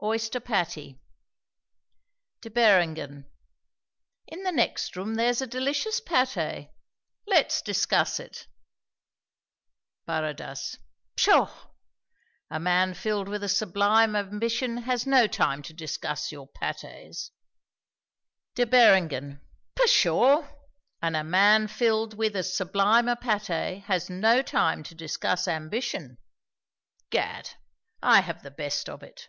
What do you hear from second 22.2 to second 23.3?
as sublime a